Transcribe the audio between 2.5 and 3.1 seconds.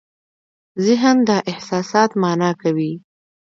کوي.